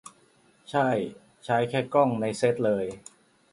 [0.71, 0.97] ช่าย
[1.45, 2.85] ใช้แค่กล้องในเซ็ตเลย